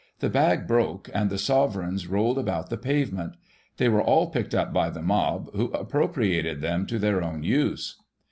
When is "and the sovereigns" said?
1.13-2.07